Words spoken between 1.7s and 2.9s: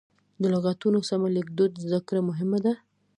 زده کړه مهمه ده.